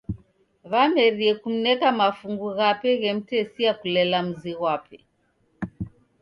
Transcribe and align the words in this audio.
Wamerie 0.71 1.33
kumneka 1.41 1.87
mafungu 1.99 2.47
ghape 2.57 2.89
ghemtesia 3.01 3.71
kulela 3.79 4.17
mzi 4.27 4.51
ghwape. 4.59 4.97